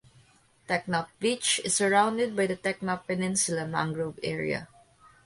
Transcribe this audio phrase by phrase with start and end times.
[0.67, 4.67] Teknaf beach is surrounded by the Teknaf peninsula mangrove area.